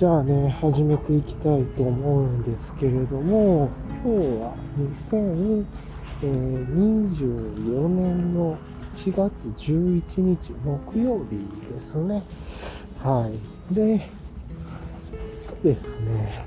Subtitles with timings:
[0.00, 3.68] じゃあね、始めていきたいと思うんですけれども、
[4.02, 4.54] 今日は
[6.22, 8.56] 2024年の
[8.94, 12.22] 1月11日木曜日ですね。
[13.04, 13.30] は
[13.70, 13.74] い。
[13.74, 14.08] で、
[15.46, 16.46] とですね、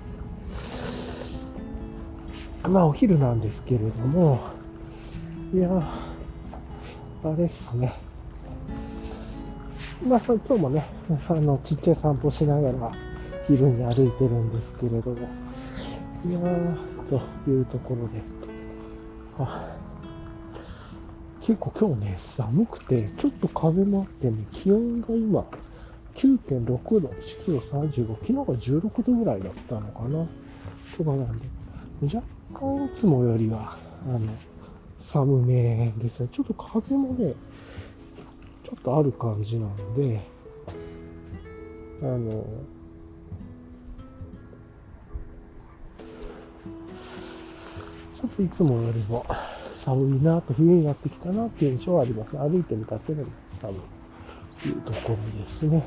[2.67, 4.40] まあお昼なんですけれども、
[5.54, 5.70] いや、
[7.23, 7.94] あれっすね。
[10.08, 10.84] まあ、今日もね、
[11.30, 13.12] あの、ちっちゃい散歩しながら
[13.48, 15.18] 昼に歩いてるんですけれども、
[16.26, 16.76] いやー、
[17.10, 18.22] というところで、
[19.38, 19.78] あ
[21.42, 25.46] 結構今日ね、寒くて、ちょっと風もあってね、気温が今、
[26.16, 30.26] 9.6度、湿度35、昨日が16度ぐらいだったのかな、
[30.98, 31.45] とかなんで、
[32.04, 34.22] 若干いつもよりは、あの、
[35.00, 36.30] 寒めですね。
[36.32, 37.34] ちょっと風もね、
[38.64, 40.22] ちょっとある感じなんで、
[42.02, 42.45] あの、
[48.42, 49.26] いつもよりも
[49.76, 52.38] 寒いなと、冬になってきたなっていう印象はあります。
[52.38, 53.30] 歩いてみたけでも
[53.62, 53.76] 寒い
[54.62, 55.84] というところですね。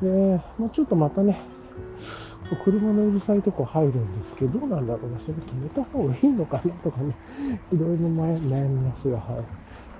[0.00, 1.40] で、まあ、ちょっとまたね、
[2.64, 7.14] 車のうるさいとこ入るんですけど、どうなんだろうな、それ止めた方がいいのかなとかね、
[7.72, 9.44] いろいろ悩みますが、はい。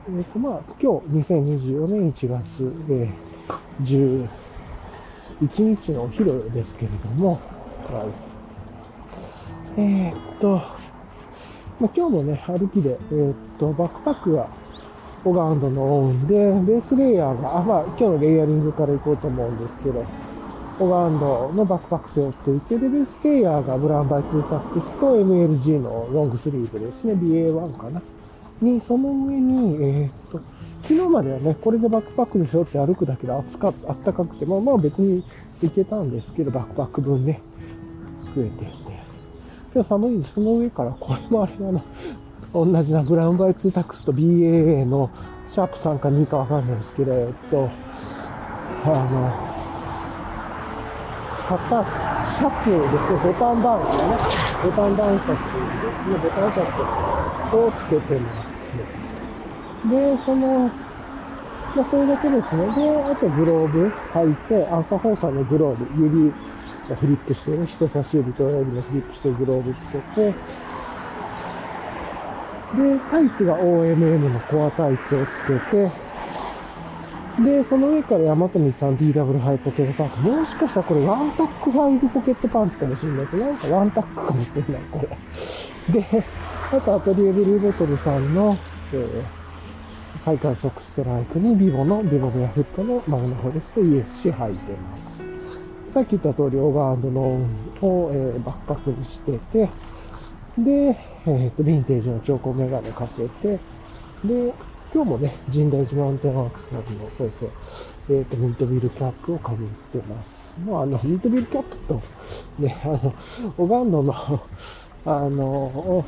[0.09, 4.29] えっ、ー、と、まあ、今日、2024年1月、えー、
[5.41, 7.33] 11日のお昼ですけれども、
[7.91, 8.07] は
[9.77, 9.81] い。
[9.81, 10.63] えっ、と、
[11.81, 14.49] まあ、今日もね、歩きで、えっ、と、バックパックが、
[15.25, 20.05] オガンドのオンで、ベースレイヤーが、あ、まあ、今日のレイヤリングから行こうと思うんですけど、
[20.81, 28.03] オガンドのバックパック背負っていて、で、ベースレイヤーがブランバイツータックスと MLG のロングスリーブですね、BA1 かな。
[28.61, 30.41] に、その上に、えー、っと、
[30.83, 35.25] 昨日まではね、これでバックパックでしょって歩くだけで暑かった、あったかくて、まあまあ別に
[35.63, 37.41] 行けたんですけど、バックパック分ね、
[38.35, 38.88] 増えて。
[39.75, 40.25] 今日寒いで。
[40.25, 41.83] その上から、これもあれあの、
[42.55, 45.11] 同じなブラウンバイツータックスと BAA の
[45.49, 47.69] シャープ3か2かわかんないですけど、えっと、
[48.85, 49.49] あの、
[51.49, 54.17] 買ったシャツですね、ボタンダウンね、
[54.65, 58.77] ボタンダウンシャツですね、ボタンシャツをつけてます。
[59.91, 60.71] で、その、
[61.75, 62.67] まあ、それだけですね。
[62.75, 66.33] で、あとグローブ履いて、朝放送のグローブ、指
[66.95, 70.35] フリップしてる、人差し指と親指のフリップしてグローブつけて、で、
[73.11, 75.91] タイツが OMM のコアタイツをつけて、
[77.43, 80.19] で、その上から大和道さん DW ハイポケットパンツ。
[80.19, 83.37] もしかしたらこれワンタック5ポケットパンツかもしれないです。
[83.37, 85.07] なんかワンタックかもしれない、こ
[85.89, 86.01] れ。
[86.01, 86.25] で、
[86.73, 88.57] あとアトリエブルーボトルさんの、
[88.93, 89.39] えー
[90.25, 95.38] ハイカーソックストライクにビボの、ビボベアフットのマグナフォレスト ESC 入ってます。
[95.99, 99.69] さっき言った通り、オーバーノーを、えー、バックパックにしてて、
[100.57, 103.59] で、えっ、ー、と、ヴィンテージの調光メガネかけて、
[104.25, 104.55] で、
[104.95, 107.51] 今日もね、神代寺マウンテンワークスの、そうそう、
[108.11, 110.57] えっ、ー、と、ミートビルキャップをかぶってます。
[110.61, 112.01] もうあの、ミートビルキャップと、
[112.61, 113.15] ね、あの、
[113.59, 114.15] オガンドの
[115.05, 116.05] あの、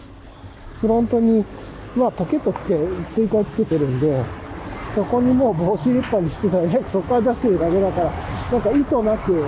[0.80, 1.44] フロントに
[1.96, 2.78] まあ、ポケットつけ、
[3.08, 4.22] 追加つけてるんで、
[4.94, 8.12] そこにもう帽子立派にしてたら、そこから出してるだけだから、
[8.52, 9.44] なんか意図なく、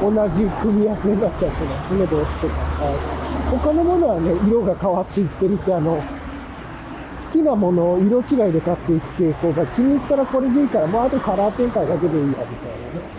[0.00, 2.54] 同じ組み合わせになったりしますね、帽子とか。
[2.80, 13.10] はい、他のものはね、色が変わっていってるって、あの、好きなものを色違いで買っていって、こうが気に入ったらこれでいいから、もうあとカラー展開だけでいいや、みたいなね、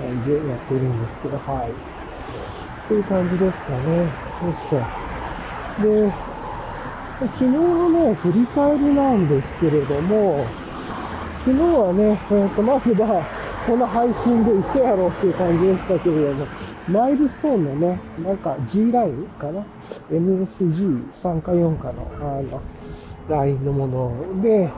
[0.00, 1.70] 感じでやってるんですけど、はい。
[1.70, 3.96] っていう感じですかね。
[3.98, 4.06] よ
[4.50, 5.04] いしょ。
[5.82, 6.12] で、
[7.20, 10.44] 昨日のね、振り返りなんですけれども、
[11.44, 13.22] 昨日はね、えー、とまずは、
[13.66, 16.46] この配信で一緒やろうっていう感じでしたけれども、
[16.88, 19.64] マイルストーンのね、なんか G ラインかな
[20.10, 22.60] ?MSG3 か4かの、あの、
[23.28, 24.70] ラインのもので、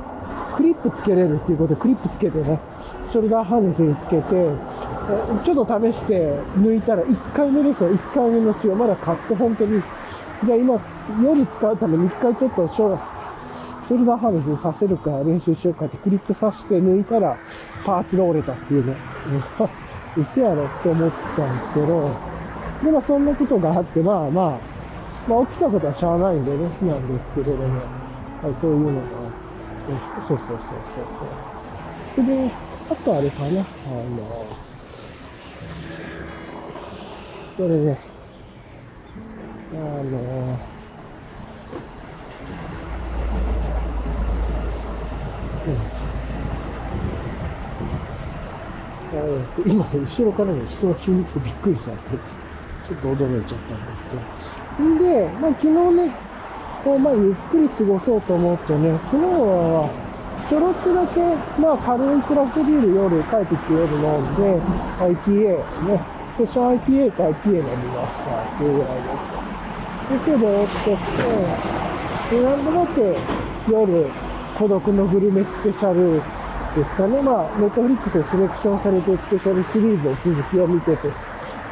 [0.56, 2.60] クリップつけれるっていうことで、クリップつけてね、
[3.10, 4.22] ショルダーハーネスにつけて、
[5.42, 6.14] ちょっと試して
[6.56, 9.82] 抜いたら、1回目ですよ、1回目の使用、まだ買って本当に。
[10.44, 10.80] じゃあ今、
[11.24, 13.15] 夜使うために一回ちょっとショ
[13.86, 17.38] ショルダーハーネスさせるか練習しようかってクリップさして抜いたら
[17.84, 18.96] パーツが折れたっていうね。
[20.16, 22.10] 嘘やろって思ったんですけど、
[22.82, 24.58] で、まあそんなことがあって、まあまあ、
[25.28, 27.74] まあ起きたことはしゃあないんでね、なんですけれども、
[28.42, 31.04] はい、そういうのがあって、そうそうそうそう
[32.16, 32.26] そう。
[32.26, 32.50] で、
[32.90, 33.66] あとあれかな、あの、
[37.56, 38.00] これね、
[39.74, 40.56] あのうん、
[49.12, 52.16] えーと今ね、後ろからね、人が急に来てびっくりしちゃって、
[52.86, 54.16] ちょっと驚いちゃったんですけ
[54.82, 54.88] ど。
[54.88, 56.12] んで、まあ昨日ね、
[56.84, 59.90] こう、まあゆっくり過ごそうと思ってね、昨日は、
[60.48, 61.20] ちょろっとだけ、
[61.60, 64.60] まあ軽いクラフトビール夜、帰ってきて夜飲んで、
[65.02, 65.58] IPA
[65.88, 66.00] ね、
[66.36, 70.26] セッション IPA と IPA 飲みましたっていうぐらいです。
[70.26, 71.10] で、けど、ぼーっとし
[72.30, 73.16] て、で、なんとなく
[73.68, 74.06] 夜、
[74.58, 76.22] 孤独のグルメスペシャル
[76.74, 77.20] ですかね。
[77.20, 81.08] まあ、ネットフリックスでセレクションされてるスペシャルシリーズの続きを見てて、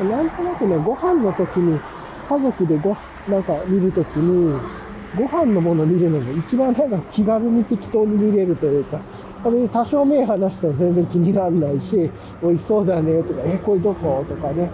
[0.04, 1.80] なんとなくね、ご飯の時に、
[2.28, 2.96] 家族でご、
[3.28, 4.60] なんか見る時に、
[5.16, 9.00] ご飯のもの見るのが一番なんか気軽に適当に見れるというか、
[9.72, 12.10] 多少目離しても全然気にならないし、
[12.42, 14.68] 美味しそうだねとか、え、これどことかね。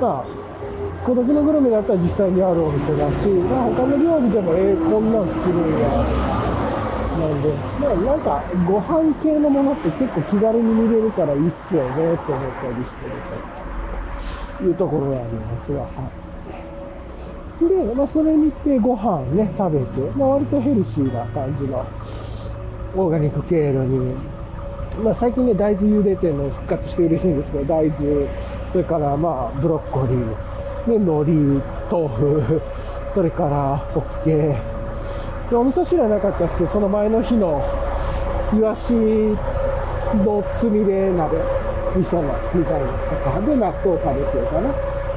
[0.00, 5.88] まあ、孤独のグルメだったら実際にあるお店だし、まあ他の料理でも、えこんなん作るんや、
[7.18, 13.12] なんで、まあなんかご飯系のものって結構気軽に見れるからいいっすよね、と思ったりしてる
[14.58, 15.86] というところがありますが、は
[17.60, 17.68] い。
[17.68, 21.84] で、まあ、それ見てご飯ね、食べて、まあ、割とヘルシーな感じの
[22.96, 24.14] オーガニック経路に、
[25.02, 28.28] まあ、最近ね、大豆茹でてるの復活して嬉しいんですけど、大豆、
[28.72, 30.50] それからまあ、ブロッコリー、
[30.86, 31.32] で、海苔、
[31.90, 32.62] 豆腐、
[33.10, 34.79] それからホッケー
[35.50, 37.60] で、お味噌汁はなかったですけど、その前の日の
[38.54, 41.38] イワシのつみれ鍋、
[41.94, 44.70] 味噌のみたいなとか、で、納豆食べてるかな。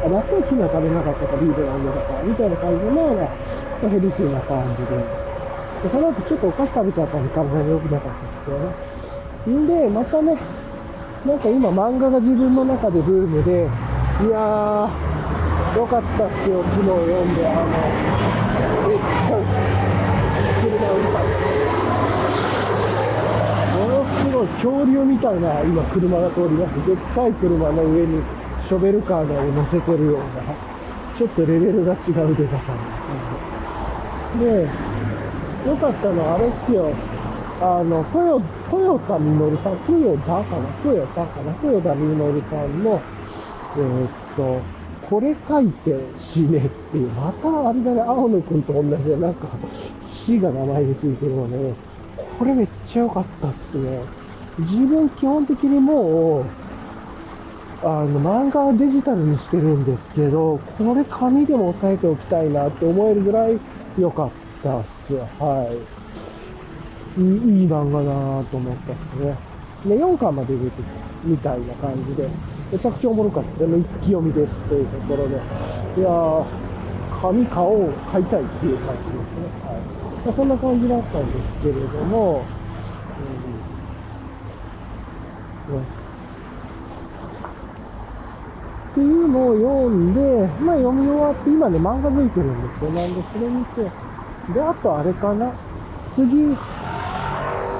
[0.10, 4.98] 納豆昨日食べなかったからビール飲んでたから、みたいな感じの、まあ、ヘルシーな感じで。
[5.84, 9.60] でその後ちょっとお菓子食べちゃったんで体に良くなかったんですけどね。
[9.60, 10.38] んで、またね、
[11.26, 17.68] なんか今漫画が自分の中でブームで、いやー、よかったっすよ、昨日読んで、あの、
[18.88, 19.53] めっちゃ、
[24.62, 26.88] 恐竜みたいな今車が通ります。
[26.88, 28.22] でっかい車の上に
[28.60, 30.24] ショベルカーが乗せてるような、
[31.16, 32.74] ちょっとレベルが違うデカさ
[34.40, 34.68] で、
[35.70, 36.92] よかったのはあれっすよ。
[37.62, 40.68] あの、トヨ、トヨタミノルさん、トヨタかな？
[40.84, 41.54] トヨタかな？
[41.54, 43.02] トヨタミノルさんの、
[43.78, 44.60] えーっと、
[45.08, 49.48] これ書いて死ねっていう、またあれだね、青野くんと同じで、なんか、
[50.02, 51.74] 死が名前についてるのね、
[52.40, 54.02] これめっちゃ良かったっすね。
[54.60, 56.46] 自分基本的にもう、
[57.86, 63.60] あの、漫画はデジタルにしてるんですけど、これ紙でも押さえておきたいなって思えるぐらい
[63.98, 65.16] 良かったっす。
[65.16, 65.70] は
[67.18, 67.22] い。
[67.22, 69.36] いいい漫画だなと思ったっすね。
[69.86, 70.84] で、4巻まで出てる
[71.24, 72.30] みたいな感じで、
[72.72, 76.46] めちゃくちゃおもろかったでも一気読みですというところで、いやー、
[77.22, 79.50] 紙買おう、買いたいっていう感じですね。
[79.66, 80.26] はい。
[80.26, 82.64] まあ、そんな感じだったんですけれども、うん
[85.80, 86.04] ね
[88.92, 92.92] っていうのを読んで、まあ読み終わって、今ね、漫画付いてるんですよ。
[92.92, 93.82] なんで、それ見て、
[94.54, 95.52] で、あとあれかな。
[96.12, 96.56] 次、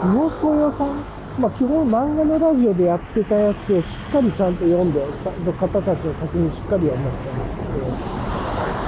[0.02, 1.04] 魚豊さん。
[1.40, 8.14] まあ基本漫画のラジオでやってたやつをしっかりちゃんと読んで、さの方たちを先にしっかり読もうと思って、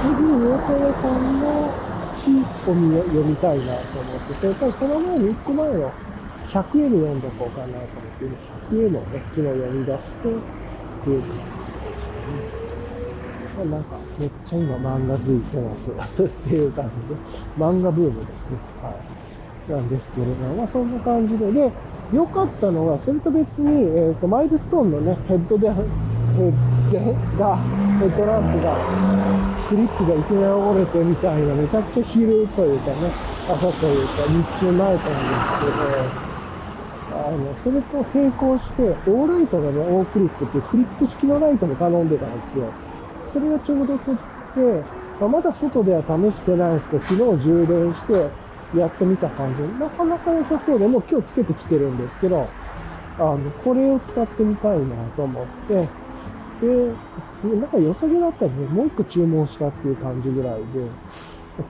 [0.02, 1.70] 次、魚豊さんの
[2.14, 2.74] 地を
[3.06, 5.92] 読みたいなと思ってて、やっぱりその前に1個前の
[6.48, 10.32] 100A の読んどこうかなと思って、100A のをね、昨日読み出して、っ
[11.04, 11.22] ていう
[13.56, 17.20] まあなんか、めっちゃ今漫画付いてます っていう感じで、
[17.58, 18.58] 漫画ブームですね。
[18.82, 19.72] はい。
[19.72, 21.72] なんですけれども、まあそんな感じで、で、
[22.12, 26.52] 良かったのは、それと別に、えっ、と、マイルストーンのね、ヘッドで、ヘッ
[26.90, 26.98] で
[27.38, 27.56] が、
[27.98, 28.76] ヘッドランプが、
[29.68, 33.10] クリップがいきなり折れてみたいな、めちゃくちゃ昼というかね、
[33.48, 35.08] 朝というか、日中前なんです
[35.60, 36.35] けど、
[37.16, 42.72] あの、それと並行して、オーライトがね、オークリップっていうクリップ式のライトも頼んでたんですよ。
[43.32, 44.20] それがちょうど取っ
[44.54, 44.84] て、
[45.20, 48.12] まあ、まだ外では試してないんですけど、昨日充電して
[48.78, 52.46] やってみた感じで、なかなか良さそうで、もう今日つけてきてるんですけど、
[53.18, 55.74] あの、これを使ってみたいなと思って、
[56.60, 56.92] で、
[57.56, 60.64] なんか良さげだったんで、もう一個注文したっていう感じぐらいで、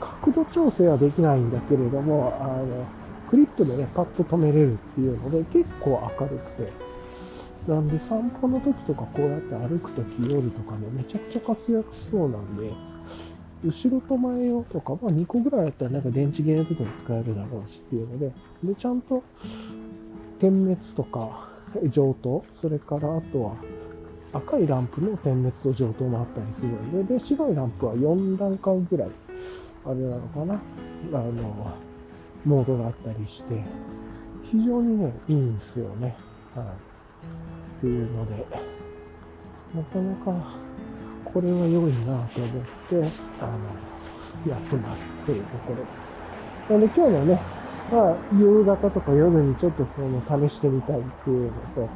[0.01, 2.85] 角度調整はできないんだけれども、あの、
[3.29, 6.73] クリップでね、パッと止めれるっていうので、結構明るくて、
[7.69, 12.73] なんで散歩の時とかこうやって歩く時夜とかね、めちゃくちゃ活躍しそうなんで、
[13.65, 19.23] 後ろと前用とか、まあ2個ぐらいあったらなんか電池切れの時に使えるだろうしっていうので、で、ちゃんと
[20.41, 21.49] 点滅とか
[21.89, 23.57] 上等、それからあとは
[24.33, 29.09] 赤いランプの点滅と上等もあったりするんで、で、白いランプは4段階ぐらい、
[29.85, 31.75] あれなのかな、あの、
[32.47, 33.63] モードがあったりして、
[34.45, 36.17] 非常にね、いいんですよね。
[36.55, 36.67] はい。
[36.67, 38.47] っていうので、
[39.75, 40.67] なかなか
[41.25, 43.03] これは良いなと思って、
[43.41, 46.23] あの、やってますっていうところです。
[46.71, 47.41] なので今日のね、
[47.93, 51.89] まあ、夕方とか夜にちょっとこの試してみたいっていうのと、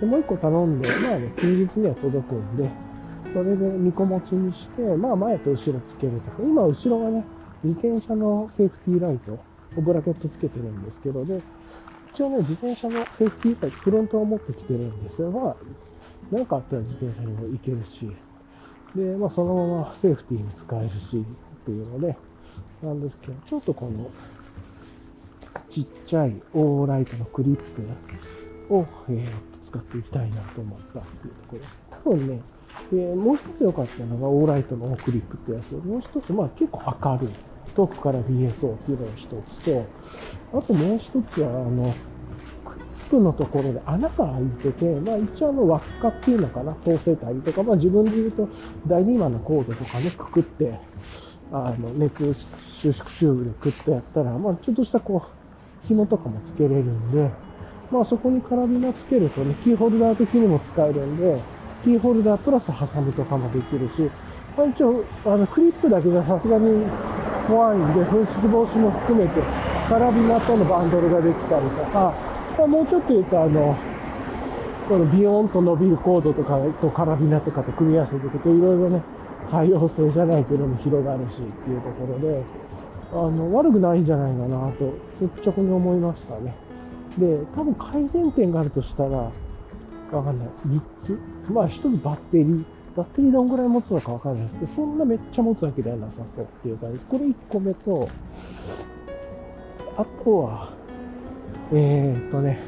[0.00, 2.70] でもう一個頼んで、まあね、休日には届くんで、
[3.32, 7.24] それで2個持ちにして、まあ前と後ろつけるとか、今後ろがね、
[7.62, 9.38] 自転車のセーフティーライト、
[9.80, 11.40] ブラケットつけてるんですけど、で、
[12.12, 15.30] 一応ね、自転車のセーフティーライ、フロントを持ってきてるんですよ。
[15.30, 15.56] まあ、
[16.30, 18.10] 何かあったら自転車にも行けるし、
[18.94, 22.16] で、まあそのままセーフティーに使えるし、っていうので、
[22.82, 24.10] なんですけど、ちょっとこの、
[25.68, 27.56] ちっちゃいオーライトのクリッ
[28.68, 31.76] プを、えー、使っていきたいなと思ったっていうところです。
[31.90, 32.40] 多分ね、
[32.92, 35.72] えー、もう一つ良かったのがオーライトのクリップってやつ。
[35.74, 37.28] もう一つ、まあ結構明るい。
[37.76, 39.86] 遠くから DSO っていうのが一つと、
[40.54, 41.94] あともう一つは、あの、
[42.64, 48.48] クリップのところで穴が開いてて、まあ一応あの輪っかっていうのかな、統制体とか、まあ自分で言うと
[48.86, 50.78] 第2番のコードとかね、くくって、
[51.52, 57.30] あの、熱収縮チューブでクッとやったら、まあちょっとしたこう、紐とかもつけれるんで、
[57.90, 61.40] まあそこにカラビナつけるとね、キーホルダー的にも使えるんで、
[61.84, 64.10] キーホルダープラスハサミとかもできるし、
[64.56, 66.86] まあ、一応、あの、クリップだけじゃさすがに
[67.46, 69.40] 怖いんで、紛失防止も含めて、
[69.88, 72.12] カラビナとのバンドルができたりとか、
[72.58, 73.76] ま、もうちょっと言うと、あの、
[74.88, 79.02] このビヨーンと伸びるコードとかとカラビナとかと組み合わせていくと、いろいろね、
[79.50, 82.42] 多様性じゃないけども広がるしっていうところで、
[83.12, 86.54] あの、悪くないんじゃないかなと、率直に思いましたね。
[87.18, 89.30] で、多分改善点があるとしたら、わ
[90.10, 90.48] かんない。
[90.68, 91.18] 3つ？
[91.50, 92.64] まあ、1つバッテリー。
[92.96, 96.98] バッテリーどんぐらい持つのかわかんないですけど、そんなめっちゃ持つわけではなさそうっていう感じ。
[97.04, 98.08] これ1個目と、
[99.98, 100.72] あとは、
[101.72, 102.58] えー、っとね、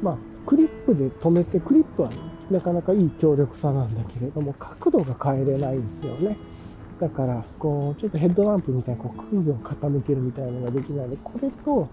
[0.00, 2.10] まあ、クリップで止めて、クリップは
[2.50, 6.36] なかなかいい強力さなんだけれども、角度が変えれないんですよね。
[7.00, 11.88] だから、こう、ちょっとヘッドランプみたいな、こう、角度を傾けるみたいなのができないので、これと、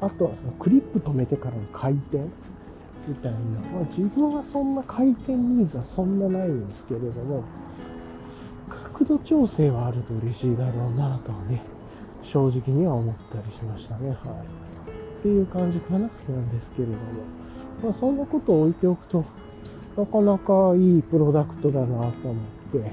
[0.00, 2.24] あとはそのクリップ止めてからの回転。
[3.08, 3.38] みたいな、
[3.72, 7.42] まあ、自分はそんな回転ニーズはそんなないんですけれども、
[8.68, 11.62] 角度調整はあると嬉しいだろうなとはね、
[12.22, 14.10] 正直には思ったりしましたね。
[14.10, 14.18] はい。
[15.20, 16.10] っていう感じかな、なん
[16.50, 16.98] ですけれども。
[17.82, 19.24] まあ、そんなことを置いておくと、
[19.96, 22.34] なかなかいいプロダクトだなと思っ
[22.72, 22.92] て、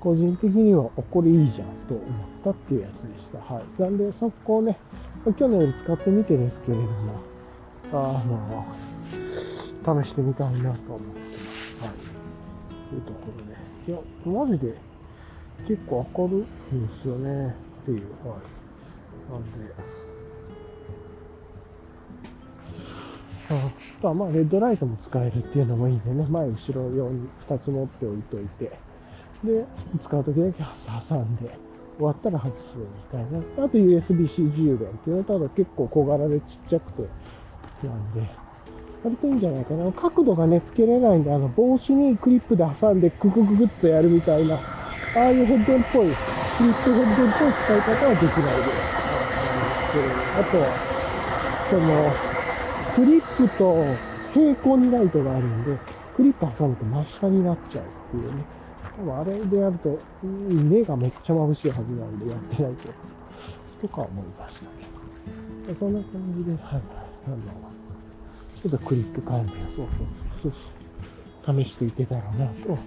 [0.00, 2.04] 個人的には、これいいじゃんと思っ
[2.44, 3.38] たっていうやつでした。
[3.38, 3.82] はい。
[3.82, 4.78] なんで、そこをね、
[5.38, 6.88] 去年より使ってみてですけれども、
[7.92, 8.66] あの、
[9.84, 11.76] 試してみたいなと思ってます。
[11.82, 11.90] はい。
[12.88, 13.54] というところで。
[13.86, 14.74] いや、マジで
[15.66, 17.54] 結構明るいんですよね。
[17.82, 18.00] っていう。
[18.26, 19.32] はい。
[19.32, 19.74] なんで。
[23.46, 26.26] あとはまあ、レッドライトも使えるっていうのもいいんでね。
[26.28, 28.78] 前、後ろ用に2つ持っておいといて。
[29.44, 29.66] で、
[30.00, 31.58] 使うときだけ挟んで、
[31.98, 33.38] 終わったら外すみたいな。
[33.64, 37.02] あと USB-C 充電っていうのはただ結構小柄でちっちゃくて、
[37.86, 38.43] なんで、
[39.04, 39.92] 割といいんじゃないかな。
[39.92, 44.60] 角度がね、つけれないんで、あの、帽子にクリップで挟んで、ククククっとやるみたいな、あ
[45.14, 49.04] あいうヘッドンっぽい、クリップヘッドンっぽい使い方はできないです。
[50.40, 50.66] あとは、
[51.68, 52.12] その、
[52.94, 53.84] クリップと
[54.32, 55.78] 平行にライトがあるんで、
[56.16, 58.44] クリップ挟むと真下になっちゃうっていうね。
[58.96, 62.88] 多分あれでやると、目がめっちゃ眩しいはずなんでやってないと、
[63.82, 64.66] とか思いました
[65.66, 65.78] けど。
[65.78, 67.36] そんな感じで、はい、あの、
[68.64, 69.86] ちょっとクリップ関連、そうそう
[70.42, 70.52] そう
[71.44, 72.78] そう、試していけたらなと、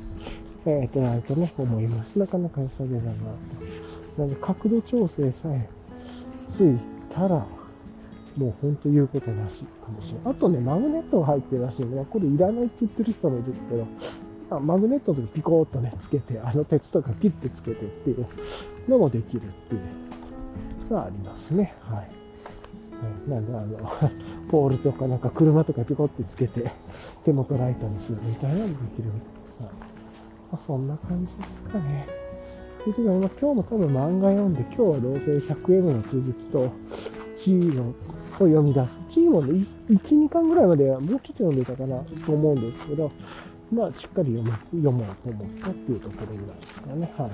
[0.65, 2.17] えっ、ー、と、なんとね、思います。
[2.17, 3.11] なかなか良さげだな
[4.15, 4.21] と。
[4.23, 5.69] なので、角度調整さえ
[6.49, 6.79] つい
[7.13, 7.45] たら、
[8.35, 10.33] もうほんと言うことなしかもしれない。
[10.33, 13.87] あとね、マグネットが入ってるらしいのは、これいらないって言ってる人もいるけど、
[14.49, 18.25] あマグネットとかピコーっとね、つけて、あの鉄とかピッてつけてっていう
[18.87, 19.81] のもできるっていう
[20.89, 21.75] のはありますね。
[21.81, 22.16] はい。
[23.27, 24.11] なんであの、
[24.49, 26.71] ポールとかなんか車とかピコってつけて
[27.23, 29.59] 手元ライトにするみたいなのもできるみたいです。
[29.59, 29.69] ま
[30.53, 32.05] あ、そんな感じですかね。
[32.83, 36.69] ということで、今今日も多分漫画読んで、今日はどうせ 100M の続きと、
[37.35, 37.93] チームを
[38.31, 39.01] 読み出す。
[39.07, 43.11] チームの1、2巻ぐらいまではもうちょっと読んでたかなと思うんですけど、
[43.71, 47.13] まあ、しっかり読もう読もうと思ったっていうところぐらいですかね。
[47.17, 47.31] はい。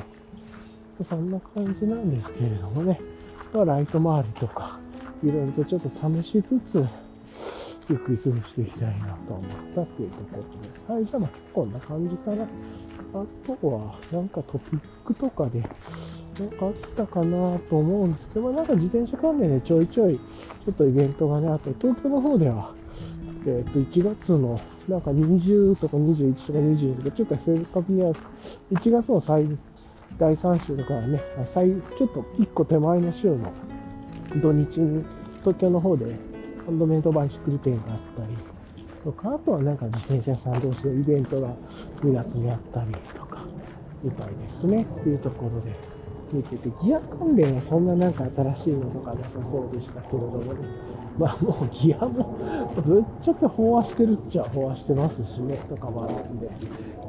[1.04, 3.00] そんな感じなんですけれどもね。
[3.54, 4.80] まあ、ライト周りとか、
[5.24, 6.86] いろいろとちょっと試しつつ、
[7.90, 9.42] ゆっくり過ごしていきたいなと思っ
[9.76, 10.92] たっていうところです。
[10.92, 12.44] はい、じゃあまあこんな感じかな。
[12.44, 15.62] あとは、なんかトピックとかで、
[16.40, 22.74] なんかあったかなと思うんですけど、なんか自転車関連でちょいちょい、ちょっとイベントがね、あと東京の方では、
[23.46, 28.14] えっ、ー、と、1月のなんか20とか21とか22とか、ちょっと正確には、
[28.72, 29.48] 1月の最、
[30.18, 33.52] 第3週とかはね、最、ちょっと1個手前の週の
[34.42, 35.04] 土日に
[35.42, 36.18] 東京の方で
[36.66, 38.38] ハンドメイドバイシクル展があったり
[39.04, 41.50] とか、あとはなんか自転車さん同士のイベントが
[42.02, 43.44] 2月にあったりとか、
[44.02, 44.84] みたいですね。
[44.84, 45.76] っていうところで
[46.32, 50.62] 見てて、ギア関連はそんななんか新しいのとかなさそうでしたけれどもね。
[51.18, 52.36] まあもうギアも
[52.84, 56.50] ぶっちゃけ飽和してるっちゃ飽和してますしね、とかもあるんで、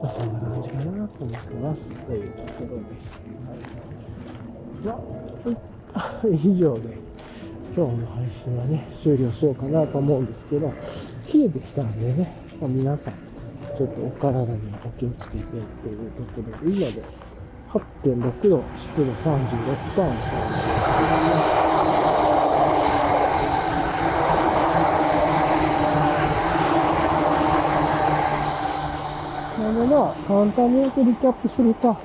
[0.03, 1.93] まあそんな感じかなと思ってます。
[1.93, 3.23] というところです。
[4.85, 4.97] はい。
[5.95, 6.99] まあ、以上で
[7.77, 13.15] 今日の配信はね、終了しようかなと思うんですけど、冷えてきたんでね、まあ、皆さん、
[13.77, 15.45] ちょっとお体にお気をつけてっ
[15.83, 17.03] ていうところで、今で
[17.73, 19.25] 8.6度、湿度36%。
[29.59, 31.97] なのまあ、簡単に言うとリキャップすると、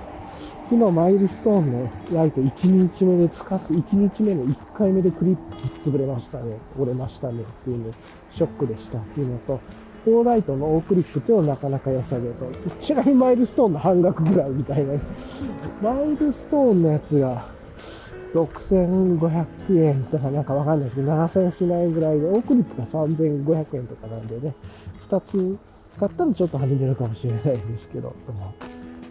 [0.67, 7.91] 昨日マイルストーンのライト1日目で使って、1日目の1回目でクリップ潰れましたね、折れましたねっていうね、
[8.31, 9.59] ショックでしたっていうのと、
[10.05, 14.93] フローライトのオークリップっていうのはなかなか良さげと、ちなみにマイルストーンの半額ぐらいみたいな、
[15.83, 17.45] マイルストーンのやつが、
[18.33, 24.55] 6500円とかなんかわかんないですけど、7000円しないぐらいで、オークリップが3500円とかなんでね、
[25.09, 25.57] 2つ
[25.99, 28.15] 買ったらちょっとはみ出るかもしれないですけど、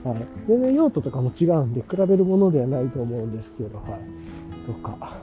[0.05, 0.17] はい。
[0.47, 3.87] 全然用途とかも違うんで、比べるものではないと思うんですけど、はい。
[4.67, 5.19] とか。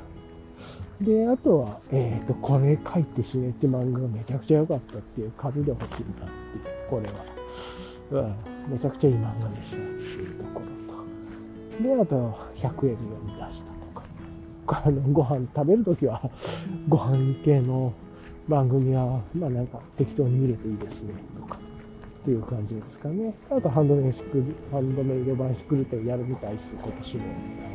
[1.02, 7.08] で、あとは、えっ、ー、と、これ書いて死ねって漫画がめちゃくちゃ良かったっていう、紙で欲しいなっていう、これ
[8.18, 8.24] は。
[8.24, 8.72] うん。
[8.74, 10.66] めちゃくちゃいい漫画でしたっていうところ
[11.78, 11.84] と。
[11.84, 13.86] で、あと、100円で読み出したと
[14.66, 14.84] か。
[14.86, 16.22] あの、ご飯食べるときは、
[16.88, 17.94] ご飯系の
[18.48, 21.60] 番組は、まあなんか適当に見れていいですね、とか。
[22.26, 23.36] っていう感じですかね。
[23.52, 27.30] あと、ハンドメイシクル、ハンドメイドバイシクル店やるみたいです、今年も、み
[27.62, 27.75] たいな。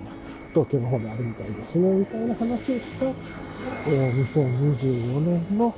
[0.55, 5.75] 東京の方であるみたいですね、みたいな話をした、えー、2024年の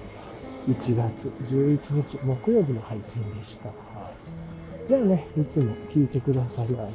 [0.69, 3.71] 1月11日木曜日の配信でした。
[4.89, 6.89] じゃあね、いつも聞いてくださりあの、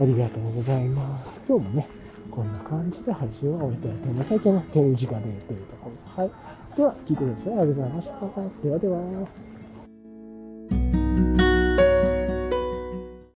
[0.00, 1.40] ありがとうございます。
[1.48, 1.88] 今日もね、
[2.30, 4.28] こんな感じで配信を終えたいと思います。
[4.30, 6.22] 最近は手短でというところ。
[6.22, 6.30] はい。
[6.76, 7.58] では、聞いてください。
[7.60, 8.18] ありがとうございました。
[8.62, 9.53] ではでは。